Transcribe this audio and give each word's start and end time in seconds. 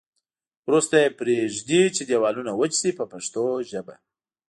وروسته 0.67 0.95
یې 1.01 1.15
پرېږدي 1.19 1.81
چې 1.95 2.01
دېوالونه 2.09 2.51
وچ 2.55 2.73
شي 2.81 2.91
په 2.99 3.05
پښتو 3.11 3.43
ژبه. 3.69 3.95